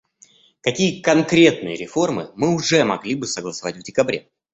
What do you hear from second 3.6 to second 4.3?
в декабре?